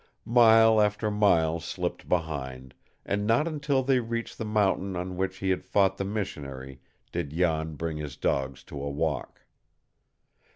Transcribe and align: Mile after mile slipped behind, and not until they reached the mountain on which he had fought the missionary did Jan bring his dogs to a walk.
Mile 0.25 0.81
after 0.81 1.11
mile 1.11 1.59
slipped 1.59 2.09
behind, 2.09 2.73
and 3.05 3.27
not 3.27 3.47
until 3.47 3.83
they 3.83 3.99
reached 3.99 4.39
the 4.39 4.43
mountain 4.45 4.95
on 4.95 5.15
which 5.15 5.37
he 5.37 5.51
had 5.51 5.63
fought 5.63 5.97
the 5.97 6.03
missionary 6.03 6.81
did 7.11 7.29
Jan 7.29 7.75
bring 7.75 7.97
his 7.97 8.17
dogs 8.17 8.63
to 8.63 8.81
a 8.81 8.89
walk. 8.89 9.41